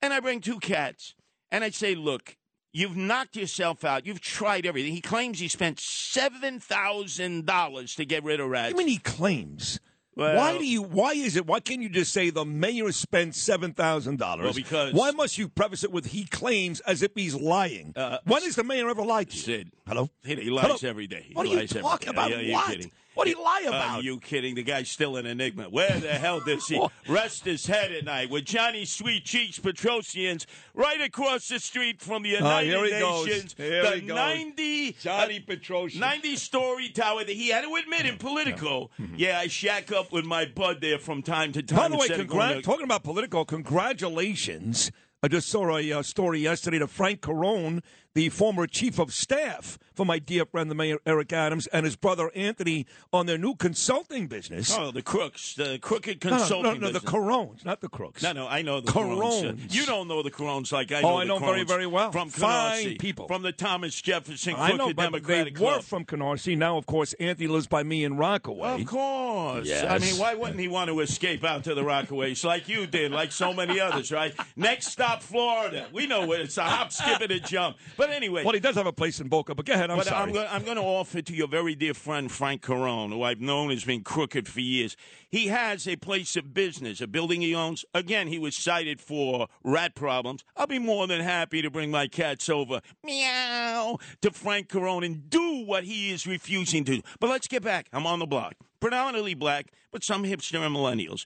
and 0.00 0.12
I 0.14 0.20
bring 0.20 0.40
two 0.40 0.60
cats, 0.60 1.14
and 1.50 1.64
I 1.64 1.70
say, 1.70 1.94
"Look, 1.96 2.36
you've 2.72 2.96
knocked 2.96 3.34
yourself 3.34 3.84
out. 3.84 4.06
You've 4.06 4.20
tried 4.20 4.66
everything." 4.66 4.92
He 4.92 5.00
claims 5.00 5.40
he 5.40 5.48
spent 5.48 5.80
seven 5.80 6.60
thousand 6.60 7.46
dollars 7.46 7.96
to 7.96 8.04
get 8.04 8.22
rid 8.22 8.38
of 8.38 8.48
rats. 8.50 8.72
I 8.74 8.76
mean, 8.76 8.88
he 8.88 8.98
claims. 8.98 9.80
Well- 10.16 10.36
why 10.36 10.56
do 10.56 10.64
you? 10.64 10.80
Why 10.80 11.10
is 11.14 11.34
it? 11.34 11.44
Why 11.44 11.58
can't 11.58 11.82
you 11.82 11.88
just 11.88 12.12
say 12.12 12.30
the 12.30 12.44
mayor 12.44 12.92
spent 12.92 13.34
seven 13.34 13.72
thousand 13.72 14.20
dollars? 14.20 14.44
Well, 14.44 14.52
because- 14.54 14.92
why 14.94 15.10
must 15.10 15.38
you 15.38 15.48
preface 15.48 15.82
it 15.82 15.90
with 15.90 16.06
he 16.06 16.24
claims 16.24 16.78
as 16.82 17.02
if 17.02 17.10
he's 17.16 17.34
lying? 17.34 17.92
Uh, 17.96 18.18
when 18.24 18.42
has 18.44 18.54
the 18.54 18.62
mayor 18.62 18.88
ever 18.88 19.02
lied 19.02 19.30
to 19.30 19.36
you? 19.36 19.42
Sid. 19.42 19.72
Hello. 19.86 20.08
He, 20.24 20.34
he 20.36 20.50
lies 20.50 20.64
Hello? 20.64 20.90
every 20.90 21.06
day. 21.06 21.26
He 21.28 21.34
What 21.34 21.46
are 21.46 21.50
you 21.60 21.66
talking 21.68 22.08
about? 22.08 22.30
What? 22.30 22.70
kidding. 22.70 22.90
What 23.14 23.26
did 23.26 23.36
he 23.36 23.42
lie 23.42 23.62
Uh, 23.66 23.68
about? 23.68 24.02
you 24.02 24.18
kidding? 24.18 24.54
The 24.56 24.62
guy's 24.64 24.88
still 24.90 25.16
an 25.16 25.26
enigma. 25.26 25.64
Where 25.64 26.00
the 26.00 26.08
hell 26.14 26.40
does 26.40 26.66
he 26.66 26.80
rest 27.08 27.44
his 27.44 27.66
head 27.66 27.92
at 27.92 28.04
night? 28.04 28.28
With 28.30 28.44
Johnny 28.46 28.86
Sweet 28.86 29.24
Cheeks 29.24 29.58
Petrosyants 29.60 30.46
right 30.74 31.00
across 31.00 31.46
the 31.48 31.60
street 31.60 32.00
from 32.00 32.22
the 32.24 32.30
United 32.30 32.66
here 32.70 32.84
he 32.84 32.90
goes. 32.98 33.26
Nations. 33.26 33.54
The 33.54 33.92
he 33.94 34.00
goes. 34.00 34.16
90, 34.16 34.92
Johnny 35.00 35.36
uh, 35.36 35.52
Petrosian. 35.52 35.98
90 36.00 36.36
story 36.36 36.88
tower 36.88 37.22
that 37.22 37.28
he 37.36 37.50
had 37.50 37.62
to 37.62 37.74
admit 37.76 38.06
in 38.06 38.16
Politico. 38.16 38.90
Yeah, 39.16 39.38
I 39.38 39.46
shack 39.48 39.92
up 39.92 40.10
with 40.10 40.24
my 40.24 40.46
bud 40.46 40.80
there 40.80 40.98
from 40.98 41.22
time 41.22 41.52
to 41.52 41.62
time. 41.62 41.78
By 41.78 41.88
the 41.88 41.96
way, 41.96 42.06
instead 42.06 42.20
of 42.20 42.26
congrat- 42.26 42.30
going 42.48 42.54
to- 42.56 42.62
talking 42.62 42.84
about 42.84 43.04
political, 43.04 43.44
congratulations 43.44 44.90
I 45.22 45.28
just 45.28 45.48
saw 45.48 45.78
a 45.78 45.92
uh, 45.92 46.02
story 46.02 46.40
yesterday 46.40 46.78
that 46.78 46.88
Frank 46.90 47.22
Carone, 47.22 47.82
the 48.14 48.28
former 48.28 48.66
chief 48.66 48.98
of 48.98 49.12
staff 49.12 49.78
for 49.92 50.04
my 50.04 50.18
dear 50.18 50.44
friend, 50.44 50.70
the 50.70 50.74
mayor 50.74 50.98
Eric 51.06 51.32
Adams, 51.32 51.66
and 51.68 51.84
his 51.84 51.94
brother 51.94 52.30
Anthony 52.34 52.84
on 53.12 53.26
their 53.26 53.38
new 53.38 53.54
consulting 53.54 54.26
business. 54.26 54.74
Oh, 54.76 54.90
the 54.90 55.02
crooks, 55.02 55.54
the 55.54 55.78
crooked 55.80 56.24
no, 56.24 56.30
no, 56.30 56.36
consulting. 56.38 56.64
no, 56.64 56.72
no, 56.72 56.86
the 56.88 56.92
business. 56.94 57.10
Carones, 57.12 57.64
not 57.64 57.80
the 57.80 57.88
crooks. 57.88 58.22
No, 58.22 58.32
no, 58.32 58.48
I 58.48 58.62
know 58.62 58.80
the 58.80 58.90
Carones. 58.90 59.42
Carones. 59.42 59.76
You 59.76 59.86
don't 59.86 60.08
know 60.08 60.22
the 60.22 60.30
Carones 60.32 60.72
like 60.72 60.90
I 60.90 61.00
Oh, 61.02 61.22
know. 61.22 61.36
I 61.36 61.38
the 61.38 61.46
very, 61.46 61.64
very 61.64 61.86
well. 61.86 62.10
From 62.10 62.28
Fine 62.30 62.84
Canarsie, 62.84 62.98
people. 62.98 63.28
from 63.28 63.42
the 63.42 63.52
Thomas 63.52 64.00
Jefferson 64.00 64.54
I 64.56 64.70
know, 64.72 64.76
Crooked 64.78 64.96
but 64.96 65.02
Democratic 65.04 65.54
they 65.56 65.64
were 65.64 65.70
Club. 65.72 65.84
from 65.84 66.04
Canarsie. 66.04 66.56
Now, 66.58 66.76
of 66.76 66.86
course, 66.86 67.12
Anthony 67.14 67.46
lives 67.48 67.66
by 67.68 67.82
me 67.84 68.02
in 68.04 68.16
Rockaway. 68.16 68.80
Of 68.82 68.86
course. 68.86 69.66
Yes. 69.68 69.84
I 69.88 69.98
mean, 69.98 70.18
why 70.18 70.34
wouldn't 70.34 70.58
he 70.58 70.66
want 70.68 70.88
to 70.90 70.98
escape 71.00 71.44
out 71.44 71.64
to 71.64 71.74
the 71.74 71.82
Rockaways 71.82 72.44
like 72.44 72.68
you 72.68 72.86
did, 72.86 73.12
like 73.12 73.30
so 73.32 73.52
many 73.52 73.78
others, 73.78 74.10
right? 74.10 74.34
Next 74.56 74.88
stop, 74.88 75.22
Florida. 75.22 75.86
We 75.92 76.06
know 76.06 76.26
where 76.26 76.40
it's 76.40 76.58
a 76.58 76.64
hop, 76.64 76.90
skip, 76.92 77.20
and 77.20 77.30
a 77.30 77.38
jump. 77.40 77.76
But 77.96 78.03
anyway. 78.10 78.44
Well, 78.44 78.54
he 78.54 78.60
does 78.60 78.76
have 78.76 78.86
a 78.86 78.92
place 78.92 79.20
in 79.20 79.28
Boca, 79.28 79.54
but 79.54 79.66
go 79.66 79.74
ahead. 79.74 79.90
I'm 79.90 79.98
but 79.98 80.06
sorry. 80.06 80.22
I'm 80.22 80.32
going, 80.32 80.48
I'm 80.50 80.64
going 80.64 80.76
to 80.76 80.82
offer 80.82 81.22
to 81.22 81.34
your 81.34 81.48
very 81.48 81.74
dear 81.74 81.94
friend 81.94 82.30
Frank 82.30 82.62
Carone, 82.62 83.10
who 83.10 83.22
I've 83.22 83.40
known 83.40 83.70
has 83.70 83.84
been 83.84 84.02
crooked 84.02 84.48
for 84.48 84.60
years. 84.60 84.96
He 85.28 85.48
has 85.48 85.86
a 85.88 85.96
place 85.96 86.36
of 86.36 86.54
business, 86.54 87.00
a 87.00 87.06
building 87.06 87.40
he 87.40 87.54
owns. 87.54 87.84
Again, 87.94 88.28
he 88.28 88.38
was 88.38 88.56
cited 88.56 89.00
for 89.00 89.48
rat 89.62 89.94
problems. 89.94 90.44
I'll 90.56 90.66
be 90.66 90.78
more 90.78 91.06
than 91.06 91.20
happy 91.20 91.62
to 91.62 91.70
bring 91.70 91.90
my 91.90 92.06
cats 92.08 92.48
over, 92.48 92.80
meow, 93.02 93.98
to 94.22 94.30
Frank 94.30 94.68
Carone 94.68 95.04
and 95.04 95.28
do 95.28 95.64
what 95.64 95.84
he 95.84 96.12
is 96.12 96.26
refusing 96.26 96.84
to. 96.84 96.96
do. 96.96 97.02
But 97.20 97.30
let's 97.30 97.48
get 97.48 97.62
back. 97.62 97.88
I'm 97.92 98.06
on 98.06 98.18
the 98.18 98.26
block, 98.26 98.54
predominantly 98.80 99.34
black, 99.34 99.72
but 99.90 100.04
some 100.04 100.24
hipster 100.24 100.64
and 100.64 100.74
millennials. 100.74 101.24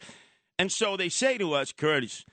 And 0.59 0.73
so 0.73 0.97
they 0.97 1.09
say 1.09 1.39
to 1.39 1.53
us, 1.53 1.73
Curtis, 1.73 2.25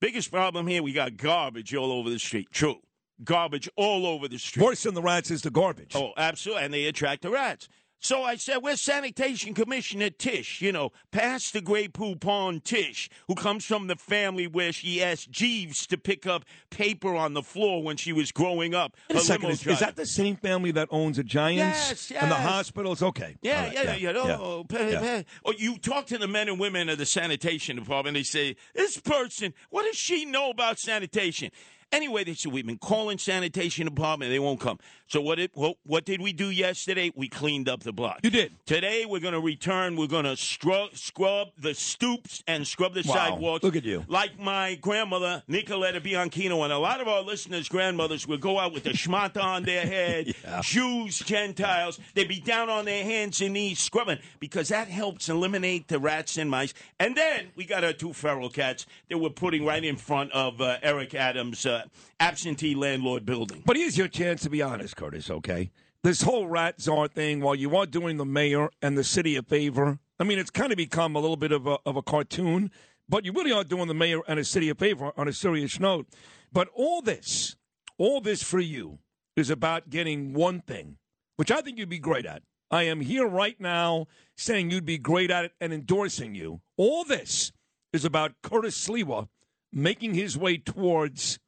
biggest 0.00 0.30
problem 0.30 0.66
here, 0.66 0.82
we 0.82 0.92
got 0.92 1.16
garbage 1.16 1.74
all 1.74 1.92
over 1.92 2.10
the 2.10 2.18
street. 2.18 2.48
True. 2.52 2.80
Garbage 3.24 3.68
all 3.76 4.06
over 4.06 4.28
the 4.28 4.38
street. 4.38 4.64
Worse 4.64 4.82
than 4.84 4.94
the 4.94 5.02
rats 5.02 5.30
is 5.30 5.42
the 5.42 5.50
garbage. 5.50 5.94
Oh, 5.94 6.12
absolutely. 6.16 6.64
And 6.64 6.74
they 6.74 6.84
attract 6.86 7.22
the 7.22 7.30
rats. 7.30 7.68
So 8.04 8.24
I 8.24 8.34
said, 8.34 8.56
Where's 8.56 8.80
Sanitation 8.80 9.54
Commissioner 9.54 10.10
Tisch? 10.10 10.60
You 10.60 10.72
know, 10.72 10.90
past 11.12 11.52
the 11.52 11.60
Grey 11.60 11.86
Poupon 11.86 12.60
Tisch, 12.64 13.08
who 13.28 13.36
comes 13.36 13.64
from 13.64 13.86
the 13.86 13.94
family 13.94 14.48
where 14.48 14.72
she 14.72 15.00
asked 15.00 15.30
Jeeves 15.30 15.86
to 15.86 15.96
pick 15.96 16.26
up 16.26 16.44
paper 16.70 17.14
on 17.14 17.34
the 17.34 17.42
floor 17.44 17.80
when 17.80 17.96
she 17.96 18.12
was 18.12 18.32
growing 18.32 18.74
up. 18.74 18.96
Wait 19.08 19.18
a 19.18 19.20
second, 19.20 19.50
is, 19.50 19.64
is 19.64 19.78
that 19.78 19.94
the 19.94 20.04
same 20.04 20.34
family 20.34 20.72
that 20.72 20.88
owns 20.90 21.16
the 21.16 21.22
Giants 21.22 22.10
Yes, 22.10 22.10
and 22.20 22.28
the 22.28 22.34
hospitals? 22.34 23.04
Okay. 23.04 23.36
Yeah, 23.40 23.66
right, 23.66 23.72
yeah, 23.72 23.82
yeah, 23.94 24.10
yeah. 24.10 24.36
Oh, 24.40 24.66
Yeah. 24.68 25.22
pa- 25.22 25.30
oh, 25.44 25.52
you 25.56 25.78
talk 25.78 26.06
to 26.06 26.18
the 26.18 26.26
men 26.26 26.48
and 26.48 26.58
women 26.58 26.88
of 26.88 26.98
the 26.98 27.06
sanitation 27.06 27.76
department. 27.76 28.14
They 28.16 28.24
say, 28.24 28.56
"This 28.74 28.98
person, 28.98 29.54
what 29.70 29.84
does 29.84 29.96
she 29.96 30.24
know 30.24 30.50
about 30.50 30.80
sanitation?" 30.80 31.52
Anyway, 31.92 32.24
they 32.24 32.32
said 32.34 32.52
we've 32.52 32.66
been 32.66 32.78
calling 32.78 33.18
sanitation 33.18 33.84
department. 33.84 34.30
They 34.30 34.38
won't 34.38 34.60
come. 34.60 34.78
So 35.08 35.20
what? 35.20 35.36
Did, 35.36 35.50
what, 35.52 35.76
what 35.84 36.06
did 36.06 36.22
we 36.22 36.32
do 36.32 36.48
yesterday? 36.48 37.12
We 37.14 37.28
cleaned 37.28 37.68
up 37.68 37.82
the 37.82 37.92
block. 37.92 38.20
You 38.22 38.30
did. 38.30 38.54
Today 38.64 39.04
we're 39.04 39.20
going 39.20 39.34
to 39.34 39.40
return. 39.40 39.96
We're 39.96 40.06
going 40.06 40.24
to 40.24 40.34
scrub, 40.36 40.96
scrub 40.96 41.48
the 41.58 41.74
stoops 41.74 42.42
and 42.46 42.66
scrub 42.66 42.94
the 42.94 43.02
Wow. 43.06 43.14
sidewalks. 43.14 43.62
Look 43.62 43.76
at 43.76 43.84
you. 43.84 44.06
Like 44.08 44.38
my 44.40 44.76
grandmother, 44.76 45.42
Nicoletta 45.50 46.00
Bianchino, 46.00 46.64
and 46.64 46.72
a 46.72 46.78
lot 46.78 47.02
of 47.02 47.08
our 47.08 47.20
listeners' 47.20 47.68
grandmothers 47.68 48.26
would 48.26 48.40
go 48.40 48.58
out 48.58 48.72
with 48.72 48.84
the 48.84 48.90
schmata 48.90 49.42
on 49.42 49.64
their 49.64 49.84
head, 49.86 50.34
Yeah. 50.44 50.60
Jews, 50.62 51.18
Gentiles. 51.18 52.00
They'd 52.14 52.26
be 52.28 52.40
down 52.40 52.70
on 52.70 52.86
their 52.86 53.04
hands 53.04 53.42
and 53.42 53.52
knees 53.52 53.80
scrubbing 53.80 54.18
because 54.40 54.68
that 54.68 54.88
helps 54.88 55.28
eliminate 55.28 55.88
the 55.88 55.98
rats 55.98 56.38
and 56.38 56.48
mice. 56.50 56.72
And 56.98 57.14
then 57.14 57.48
we 57.54 57.66
got 57.66 57.84
our 57.84 57.92
two 57.92 58.14
feral 58.14 58.48
cats 58.48 58.86
that 59.10 59.18
we're 59.18 59.28
putting 59.28 59.66
right 59.66 59.84
in 59.84 59.96
front 59.96 60.32
of 60.32 60.60
uh, 60.62 60.78
Eric 60.82 61.14
Adams' 61.14 61.66
uh, 61.66 61.81
Uh, 61.84 61.88
absentee 62.20 62.74
landlord 62.74 63.24
building. 63.24 63.62
But 63.64 63.76
here's 63.76 63.98
your 63.98 64.08
chance 64.08 64.42
to 64.42 64.50
be 64.50 64.62
honest, 64.62 64.96
Curtis, 64.96 65.30
okay? 65.30 65.70
This 66.02 66.22
whole 66.22 66.46
rat 66.46 66.80
czar 66.80 67.08
thing, 67.08 67.40
while 67.40 67.54
you 67.54 67.76
are 67.76 67.86
doing 67.86 68.16
the 68.16 68.24
mayor 68.24 68.70
and 68.80 68.98
the 68.98 69.04
city 69.04 69.36
a 69.36 69.42
favor, 69.42 69.98
I 70.18 70.24
mean, 70.24 70.38
it's 70.38 70.50
kind 70.50 70.72
of 70.72 70.76
become 70.76 71.14
a 71.16 71.20
little 71.20 71.36
bit 71.36 71.52
of 71.52 71.66
a, 71.66 71.78
of 71.86 71.96
a 71.96 72.02
cartoon, 72.02 72.70
but 73.08 73.24
you 73.24 73.32
really 73.32 73.52
are 73.52 73.64
doing 73.64 73.88
the 73.88 73.94
mayor 73.94 74.20
and 74.26 74.38
a 74.38 74.44
city 74.44 74.68
a 74.68 74.74
favor 74.74 75.12
on 75.16 75.28
a 75.28 75.32
serious 75.32 75.78
note. 75.78 76.06
But 76.52 76.68
all 76.74 77.02
this, 77.02 77.56
all 77.98 78.20
this 78.20 78.42
for 78.42 78.60
you 78.60 78.98
is 79.36 79.50
about 79.50 79.90
getting 79.90 80.32
one 80.32 80.60
thing, 80.60 80.96
which 81.36 81.50
I 81.50 81.60
think 81.60 81.78
you'd 81.78 81.88
be 81.88 81.98
great 81.98 82.26
at. 82.26 82.42
I 82.70 82.84
am 82.84 83.00
here 83.00 83.26
right 83.26 83.60
now 83.60 84.06
saying 84.36 84.70
you'd 84.70 84.86
be 84.86 84.98
great 84.98 85.30
at 85.30 85.44
it 85.44 85.52
and 85.60 85.72
endorsing 85.72 86.34
you. 86.34 86.62
All 86.76 87.04
this 87.04 87.52
is 87.92 88.04
about 88.04 88.32
Curtis 88.42 88.88
Sliwa 88.88 89.28
making 89.72 90.14
his 90.14 90.36
way 90.36 90.56
towards 90.56 91.38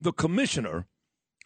the 0.00 0.12
commissioner 0.12 0.86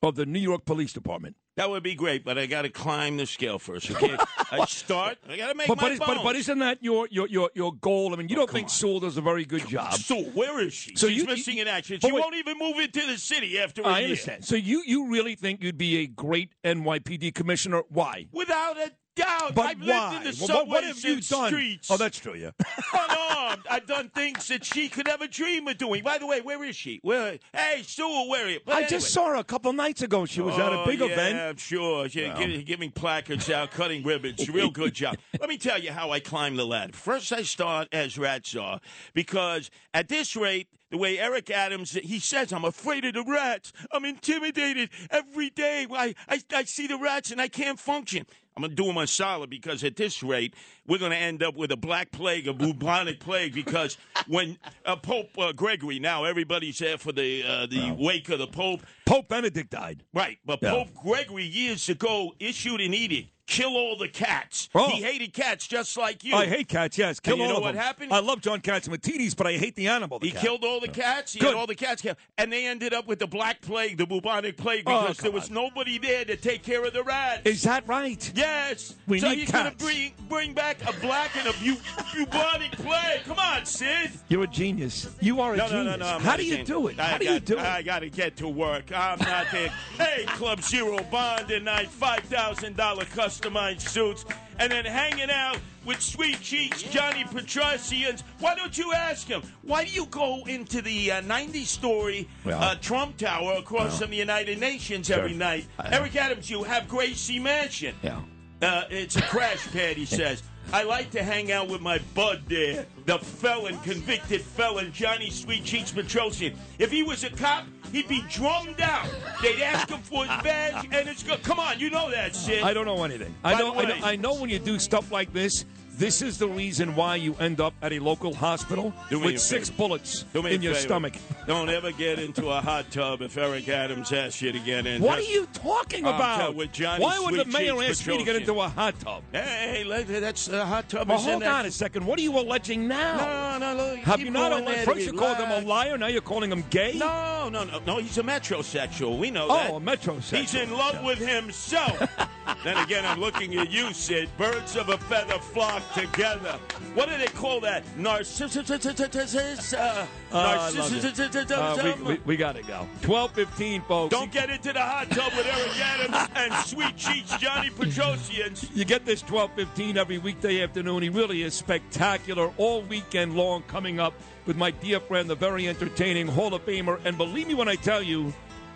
of 0.03 0.17
the 0.17 0.27
New 0.27 0.39
York 0.41 0.65
Police 0.65 0.93
Department. 0.93 1.37
That 1.57 1.71
would 1.71 1.85
be 1.85 1.95
great, 1.95 2.25
but 2.25 2.37
I 2.37 2.47
got 2.47 2.63
to 2.63 2.69
climb 2.69 3.17
the 3.17 3.27
scale 3.27 3.61
first. 3.61 3.89
Okay, 3.89 4.17
I 4.51 4.65
start. 4.65 5.19
I 5.29 5.37
got 5.37 5.51
to 5.51 5.55
make 5.55 5.69
But, 5.69 5.77
my 5.81 5.91
but, 5.91 5.99
bones. 6.01 6.19
but, 6.19 6.25
but 6.25 6.37
isn't 6.37 6.59
that 6.59 6.79
your, 6.83 7.07
your, 7.13 7.29
your, 7.29 7.49
your 7.55 7.73
goal? 7.75 8.13
I 8.13 8.17
mean, 8.17 8.29
you 8.29 8.35
oh, 8.35 8.41
don't 8.41 8.51
think 8.51 8.69
Sewell 8.71 8.99
does 8.99 9.17
a 9.17 9.21
very 9.21 9.45
good 9.45 9.67
job. 9.69 9.95
So 9.95 10.21
where 10.21 10.59
is 10.61 10.73
she? 10.75 10.97
So 10.97 11.07
She's 11.07 11.19
you- 11.19 11.27
missing 11.27 11.59
in 11.59 11.69
action. 11.69 12.01
She 12.01 12.11
wait- 12.11 12.21
won't 12.21 12.35
even 12.35 12.59
move 12.59 12.79
into 12.81 13.07
the 13.07 13.17
city 13.19 13.61
after 13.61 13.83
a 13.83 13.87
I 13.87 13.99
year. 14.01 14.09
understand. 14.09 14.45
So 14.45 14.57
you, 14.57 14.83
you 14.85 15.09
really 15.13 15.37
think 15.37 15.63
you'd 15.63 15.79
be 15.79 15.99
a 15.99 16.09
great 16.09 16.51
NYPD 16.65 17.33
commissioner? 17.35 17.83
Why? 17.89 18.27
Without 18.33 18.77
a 18.77 18.91
doubt. 19.15 19.55
But 19.55 19.67
I've 19.67 19.81
why? 19.81 20.13
lived 20.13 20.27
in 20.27 20.33
the 20.33 20.39
Well, 20.41 20.49
subways 20.49 20.57
what, 20.57 20.69
what 20.69 20.85
have 20.85 20.99
you 21.05 21.21
done? 21.21 21.47
streets. 21.49 21.91
Oh, 21.91 21.97
that's 21.97 22.19
true. 22.19 22.35
Yeah. 22.35 22.51
unarmed. 22.93 23.63
I've 23.71 23.87
done 23.87 24.09
things 24.11 24.49
that 24.49 24.65
she 24.65 24.89
could 24.89 25.09
ever 25.09 25.27
dream 25.27 25.67
of 25.69 25.79
doing. 25.79 26.03
By 26.03 26.19
the 26.19 26.27
way, 26.27 26.41
where 26.41 26.63
is 26.65 26.77
she? 26.77 27.01
Where? 27.03 27.39
Hey, 27.53 27.83
Sue, 27.85 28.27
where 28.29 28.47
are 28.47 28.51
you? 28.51 28.61
But 28.65 28.75
I 28.75 28.77
anyway. 28.79 28.91
just 28.91 29.13
saw 29.13 29.29
her 29.29 29.35
a 29.37 29.45
couple 29.45 29.73
nights 29.73 30.03
ago. 30.03 30.25
She 30.27 30.41
was 30.41 30.59
at 30.59 30.73
a 30.73 30.81
Oh, 30.81 30.87
big 30.87 31.01
yeah, 31.01 31.07
event. 31.07 31.39
I'm 31.39 31.57
sure. 31.57 32.09
She, 32.09 32.31
gi- 32.37 32.63
giving 32.65 32.91
placards 32.91 33.49
out, 33.51 33.71
cutting 33.71 34.03
ribbons. 34.03 34.49
Real 34.55 34.71
good 34.71 34.95
job. 34.95 35.17
Let 35.39 35.49
me 35.49 35.57
tell 35.59 35.79
you 35.81 35.93
how 35.93 36.11
I 36.11 36.21
climbed 36.21 36.59
the 36.59 36.67
ladder. 36.67 36.93
First, 36.93 37.33
I 37.33 37.43
start 37.43 37.89
as 37.93 38.19
rat 38.19 38.47
czar 38.47 38.81
because 39.15 39.71
at 39.93 40.09
this 40.09 40.35
rate, 40.37 40.69
the 40.91 40.99
way 40.99 41.19
Eric 41.19 41.51
Adams, 41.51 41.93
he 41.93 42.19
says, 42.21 42.53
I'm 42.53 42.65
afraid 42.65 43.05
of 43.05 43.15
the 43.15 43.25
rats. 43.25 43.73
I'm 43.91 44.05
intimidated 44.05 44.91
every 45.11 45.51
day. 45.51 45.87
I, 45.91 46.15
I, 46.29 46.41
I 46.55 46.65
see 46.65 46.87
the 46.87 46.99
rats 46.99 47.31
and 47.33 47.41
I 47.41 47.49
can't 47.49 47.81
function. 47.81 48.27
I'm 48.57 48.63
going 48.63 48.71
to 48.71 48.77
do 48.77 48.89
him 48.89 48.97
a 48.99 49.07
solid 49.07 49.51
because 49.51 49.83
at 49.83 49.97
this 49.97 50.23
rate, 50.23 50.55
we're 50.87 50.99
going 50.99 51.11
to 51.11 51.17
end 51.17 51.43
up 51.43 51.57
with 51.57 51.73
a 51.73 51.77
black 51.77 52.13
plague, 52.13 52.47
a 52.47 52.53
bubonic 52.53 53.19
plague, 53.19 53.53
because 53.53 53.97
when 54.29 54.59
uh, 54.85 54.95
Pope 54.95 55.31
uh, 55.39 55.53
Gregory, 55.53 55.99
now 55.99 56.23
everybody's 56.23 56.79
there 56.79 56.97
for 56.97 57.11
the, 57.11 57.43
uh, 57.43 57.67
the 57.67 57.97
wake 57.99 58.29
of 58.29 58.39
the 58.39 58.47
Pope, 58.47 58.83
Pope 59.07 59.29
Benedict 59.29 59.71
died. 59.71 60.05
Right, 60.15 60.39
but 60.47 60.61
Yeah. 60.63 60.71
Pope 60.71 60.95
Gregory 61.03 61.45
years 61.45 61.89
ago 61.89 62.33
issued 62.39 62.81
an 62.81 62.95
edict: 62.95 63.31
kill 63.47 63.77
all 63.77 63.97
the 63.97 64.09
cats. 64.09 64.69
Oh. 64.75 64.89
He 64.89 65.03
hated 65.03 65.33
cats 65.33 65.67
just 65.67 65.97
like 65.97 66.25
you. 66.25 66.35
I 66.35 66.47
hate 66.47 66.69
cats. 66.69 66.97
Yes, 66.97 67.21
kill 67.21 67.35
And 67.35 67.39
you 67.41 67.45
all 67.45 67.51
know 67.51 67.57
of 67.59 67.63
what 67.63 67.75
them. 67.75 67.83
happened? 67.83 68.13
I 68.13 68.21
love 68.21 68.41
John 68.41 68.61
Catsimatidis, 68.61 69.37
but 69.37 69.47
I 69.47 69.53
hate 69.53 69.77
the 69.77 69.89
animal. 69.89 70.19
the 70.19 70.27
He 70.27 70.33
cat. 70.33 70.41
killed 70.43 70.65
all 70.65 70.81
the 70.81 70.89
cats. 70.89 71.33
He 71.35 71.41
Good. 71.41 71.49
had 71.49 71.57
all 71.57 71.67
the 71.67 71.75
cats 71.75 72.01
killed, 72.03 72.17
and 72.39 72.53
they 72.53 72.67
ended 72.67 72.95
up 72.95 73.07
with 73.07 73.19
the 73.19 73.27
black 73.27 73.61
plague, 73.61 73.99
the 73.99 74.07
bubonic 74.07 74.57
plague, 74.57 74.85
Oh, 74.87 75.03
because 75.03 75.19
there 75.19 75.31
was 75.31 75.51
nobody 75.51 75.99
there 75.99 76.25
to 76.25 76.37
take 76.37 76.63
care 76.63 76.85
of 76.85 76.93
the 76.93 77.03
rats. 77.03 77.43
Is 77.45 77.63
that 77.63 77.87
right? 77.87 78.33
Yes. 78.35 78.95
We 79.07 79.21
so 79.21 79.29
need 79.29 79.41
he's 79.41 79.51
going 79.51 79.71
to 79.71 79.77
bring 79.77 80.13
bring 80.29 80.55
back 80.55 80.79
a 80.89 80.93
black 81.01 81.37
and 81.37 81.47
a 81.49 81.53
bu- 81.53 81.77
bubonic 82.15 82.73
plague. 82.73 83.25
Come 83.27 83.39
on, 83.39 83.67
Sid. 83.67 84.11
You're 84.29 84.45
a 84.45 84.47
genius. 84.47 85.09
You 85.21 85.41
are 85.41 85.55
a 85.55 85.57
No, 85.57 85.65
no, 85.65 85.71
genius. 85.71 85.99
no, 85.99 86.07
no. 86.07 86.15
I'm 86.17 86.21
How 86.23 86.37
do 86.37 86.45
you 86.45 86.65
do 86.65 86.87
it? 86.89 86.99
I 86.99 87.03
How 87.05 87.19
do 87.19 87.25
got, 87.27 87.35
you 87.35 87.41
do 87.41 87.55
it? 87.59 87.61
I 87.65 87.83
got 87.83 87.99
to 88.01 88.09
get 88.11 88.37
to 88.39 88.49
work. 88.49 88.91
I'm 88.95 89.19
not 89.19 89.47
there. 89.53 89.69
hey, 89.99 90.25
Club 90.29 90.63
Zero 90.63 90.99
Bond 91.11 91.49
tonight, 91.49 91.89
$5,000 91.91 93.34
customized 93.41 93.81
suits, 93.89 94.25
and 94.59 94.71
then 94.71 94.85
hanging 94.85 95.31
out 95.31 95.59
with 95.85 96.01
Sweet 96.01 96.41
Cheeks, 96.41 96.83
Johnny 96.83 97.25
Petrosyants. 97.25 98.23
Why 98.39 98.55
don't 98.55 98.77
you 98.77 98.93
ask 98.93 99.27
him? 99.27 99.43
Why 99.63 99.85
do 99.85 99.91
you 99.91 100.07
go 100.07 100.45
into 100.47 100.81
the 100.83 101.13
uh, 101.13 101.21
90 101.23 101.65
story 101.65 102.29
Well. 102.45 102.63
uh, 102.63 102.75
Trump 102.77 103.17
Tower 103.17 103.55
across 103.59 103.99
from 104.01 104.11
the 104.11 104.17
United 104.17 104.61
Nations 104.61 105.11
every 105.11 105.35
night? 105.35 105.67
Eric 105.85 106.17
Adams, 106.17 106.49
you 106.51 106.63
have 106.63 106.89
Gracie 106.89 107.39
Mansion. 107.39 107.95
Yeah. 108.03 108.21
Uh, 108.63 108.85
it's 108.89 109.17
a 109.17 109.23
crash 109.23 109.67
pad, 109.73 109.97
he 109.97 110.05
says. 110.07 110.43
I 110.73 110.85
like 110.85 111.11
to 111.11 111.23
hang 111.23 111.53
out 111.53 111.69
with 111.69 111.83
my 111.83 111.99
bud 112.15 112.45
there, 112.49 112.87
the 113.05 113.19
felon, 113.19 113.79
convicted 113.81 114.41
felon, 114.41 114.93
Johnny 114.93 115.29
Sweet 115.29 115.63
Cheeks 115.65 115.93
Petrosian. 115.93 116.57
If 116.79 116.91
he 116.91 117.03
was 117.03 117.23
a 117.25 117.31
cop, 117.31 117.67
he'd 117.95 118.09
be 118.09 118.23
drummed 118.29 118.81
out. 118.81 119.09
They'd 119.43 119.61
ask 119.63 119.89
him 119.89 120.01
for 120.01 120.25
his 120.27 120.43
badge 120.43 120.87
and 120.91 121.09
it's 121.09 121.23
good. 121.23 121.43
Come 121.43 121.59
on, 121.59 121.79
you 121.79 121.91
know 121.91 122.11
that, 122.11 122.35
shit. 122.35 122.65
I 122.65 122.75
don't 122.75 122.87
know 122.87 123.03
anything. 123.05 123.35
I 123.45 123.59
know, 123.59 123.75
I 123.75 123.85
know. 123.85 123.95
I 124.03 124.17
know 124.17 124.35
when 124.35 124.51
you 124.51 124.59
do 124.59 124.79
stuff 124.79 125.13
like 125.13 125.33
this, 125.33 125.65
This 125.97 126.23
is 126.23 126.39
the 126.39 126.49
reason 126.49 126.97
why 126.97 127.15
you 127.17 127.37
end 127.39 127.61
up 127.61 127.73
at 127.81 127.93
a 127.93 128.01
local 128.01 128.35
hospital 128.35 128.93
with 129.13 129.41
six 129.41 129.69
favor. 129.69 129.79
bullets 129.79 130.25
in 130.35 130.61
your 130.61 130.75
favor. 130.75 130.87
stomach. 130.87 131.13
Don't 131.47 131.69
ever 131.71 131.93
get 131.93 132.19
into 132.19 132.51
a 132.51 132.61
hot 132.61 132.91
tub 132.91 133.23
if 133.23 133.39
Eric 133.39 133.69
Adams 133.69 134.13
asks 134.13 134.43
you 134.43 134.51
to 134.51 134.59
get 134.59 134.87
in. 134.87 135.01
What 135.01 135.19
are 135.21 135.23
you 135.23 135.47
talking 135.53 136.05
about? 136.05 136.39
telling- 136.41 136.57
with 136.57 136.73
Johnny 136.73 137.05
Why 137.05 137.21
would 137.21 137.35
the 137.39 137.45
mayor 137.45 137.81
ask 137.83 138.05
me 138.09 138.19
to 138.19 138.25
get 138.25 138.35
into 138.35 138.61
a 138.61 138.69
hot 138.69 138.99
tub? 138.99 139.23
Hey, 139.33 139.85
let- 139.85 140.09
that's 140.09 140.49
a 140.49 140.67
hot 140.67 140.89
tub. 140.89 141.09
Well, 141.09 141.19
hold 141.19 141.45
on 141.45 141.67
a 141.67 141.71
second. 141.71 142.05
What 142.05 142.19
are 142.19 142.23
you 142.23 142.37
alleging 142.39 142.89
now? 142.89 143.59
No, 143.59 143.75
no, 143.75 143.97
Have 144.03 144.19
you 144.19 144.31
not? 144.31 144.53
alleged? 144.53 144.85
First 144.85 145.07
you 145.07 145.13
called 145.13 145.37
him 145.37 145.51
a 145.51 145.61
liar. 145.67 145.97
Now 145.97 146.09
you're 146.09 146.23
calling 146.23 146.51
him 146.51 146.65
gay. 146.71 146.95
No, 146.97 147.49
no, 147.51 147.63
no, 147.63 147.79
no. 147.87 147.99
He's 147.99 148.19
a 148.19 148.23
metrosexual. 148.25 149.17
We 149.17 149.31
know 149.31 149.47
Oh, 149.49 149.55
that. 149.55 149.71
a 149.71 149.81
metrosexual. 149.81 150.39
He's 150.39 150.55
in 150.57 150.73
love 150.73 151.05
with 151.05 151.19
himself. 151.19 152.03
then 152.63 152.77
again, 152.79 153.05
I'm 153.05 153.21
looking 153.21 153.57
at 153.57 153.71
you, 153.71 153.93
Sid. 153.93 154.29
Birds 154.37 154.77
of 154.77 154.89
a 154.89 154.99
feather 154.99 155.39
flock 155.39 155.83
together. 155.95 156.59
What 156.95 157.09
do 157.09 157.17
they 157.19 157.27
call 157.27 157.61
that? 157.61 157.85
Narcissism. 157.97 159.75
Uh, 159.75 160.07
I 160.33 160.71
love 160.71 160.75
it. 160.75 161.03
narcissism. 161.03 161.51
Uh, 161.51 161.95
we, 162.05 162.15
we, 162.15 162.21
we 162.25 162.37
got 162.37 162.57
to 162.57 162.63
go. 162.63 162.87
Twelve 163.03 163.33
fifteen, 163.33 163.83
folks. 163.83 164.15
Don't 164.15 164.33
get 164.33 164.51
into 164.51 164.73
the 164.73 164.81
hot 164.81 165.11
tub 165.11 165.33
with 165.35 165.47
Eric 165.47 165.81
Adams 165.81 166.31
and 166.35 166.55
Sweet 166.67 166.97
Cheeks 166.97 167.37
Johnny 167.39 167.71
Petrosyants. 167.71 168.69
You 168.75 168.85
get 168.85 169.05
this 169.05 169.23
12:15 169.23 169.97
every 169.97 170.19
weekday 170.19 170.63
afternoon. 170.63 171.03
He 171.03 171.09
really 171.09 171.43
is 171.43 171.55
spectacular 171.55 172.53
all 172.57 172.83
weekend 172.83 173.37
long. 173.37 173.63
Coming 173.63 174.01
up 174.01 174.15
with 174.47 174.57
my 174.57 174.71
dear 174.71 175.01
friend, 175.01 175.29
the 175.29 175.35
very 175.35 175.69
entertaining 175.69 176.27
Hall 176.27 176.55
of 176.55 176.65
Famer, 176.67 177.01
and 177.05 177.17
believe 177.17 177.49
me 177.49 177.55
when 177.55 177.69
I 177.69 177.77
tell 177.77 178.03
you, 178.03 178.33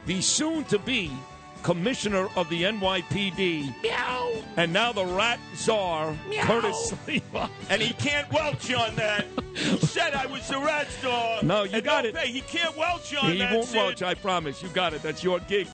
the 0.07 0.21
soon-to-be 0.21 1.11
commissioner 1.63 2.29
of 2.37 2.49
the 2.49 2.63
NYPD, 2.65 3.83
Meow. 3.83 4.33
and 4.57 4.73
now 4.73 4.93
the 4.93 5.05
rat 5.05 5.39
czar, 5.57 6.17
Meow. 6.29 6.43
Curtis 6.45 6.93
Sliwa. 7.07 7.51
And 7.71 7.83
he 7.83 7.93
can't 7.95 8.31
welch 8.33 8.73
on 8.73 8.95
that. 8.97 9.27
He 9.55 9.77
said 9.79 10.15
I 10.15 10.27
was 10.27 10.47
the 10.49 10.59
rat 10.59 10.89
star. 10.91 11.43
No, 11.43 11.65
you 11.65 11.81
got 11.81 12.05
it. 12.07 12.15
pay. 12.15 12.29
He 12.31 12.41
can't 12.43 12.77
welch 12.77 13.15
on 13.17 13.33
He 13.33 13.39
that. 13.39 13.51
He 13.51 13.57
won't 13.57 13.69
Sid. 13.69 13.77
watch. 13.83 14.03
I 14.03 14.15
promise. 14.15 14.63
You 14.63 14.69
got 14.69 14.95
it. 14.95 15.03
That's 15.03 15.25
your 15.25 15.41
gig. 15.41 15.67